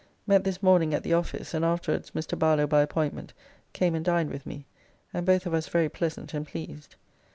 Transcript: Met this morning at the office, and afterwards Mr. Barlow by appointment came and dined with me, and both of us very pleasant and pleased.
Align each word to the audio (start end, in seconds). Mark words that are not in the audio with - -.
Met 0.25 0.43
this 0.43 0.63
morning 0.63 0.95
at 0.95 1.03
the 1.03 1.13
office, 1.13 1.53
and 1.53 1.63
afterwards 1.63 2.09
Mr. 2.15 2.33
Barlow 2.35 2.65
by 2.65 2.81
appointment 2.81 3.33
came 3.71 3.93
and 3.93 4.03
dined 4.03 4.31
with 4.31 4.47
me, 4.47 4.65
and 5.13 5.27
both 5.27 5.45
of 5.45 5.53
us 5.53 5.67
very 5.67 5.89
pleasant 5.89 6.33
and 6.33 6.47
pleased. 6.47 6.95